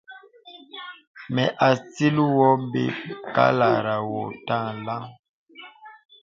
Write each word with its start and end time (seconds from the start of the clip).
Mà 1.35 1.45
atil 1.67 2.15
wô 2.35 2.47
be 2.71 2.83
kālārá 3.35 3.95
wô 4.09 4.21
tà 4.45 4.55
alàŋ. 4.71 5.03